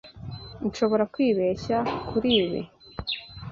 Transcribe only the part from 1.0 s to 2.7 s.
kwibeshya kuri ibi.